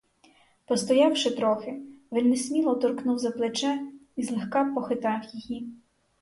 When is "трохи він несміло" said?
1.31-2.75